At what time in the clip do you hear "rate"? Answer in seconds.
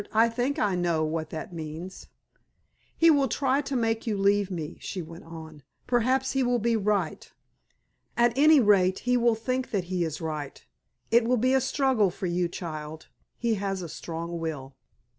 8.59-8.97